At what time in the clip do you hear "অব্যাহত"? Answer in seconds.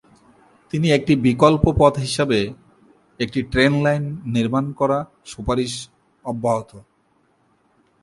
6.25-6.71